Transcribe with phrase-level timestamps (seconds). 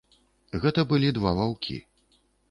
[0.63, 1.77] Гэта былі два ваўкі.